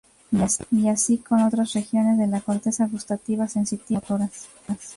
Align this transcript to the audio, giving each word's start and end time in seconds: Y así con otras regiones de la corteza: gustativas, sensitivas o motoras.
Y 0.71 0.89
así 0.89 1.19
con 1.19 1.43
otras 1.43 1.73
regiones 1.73 2.17
de 2.17 2.25
la 2.25 2.41
corteza: 2.41 2.87
gustativas, 2.87 3.51
sensitivas 3.53 4.03
o 4.09 4.13
motoras. 4.17 4.47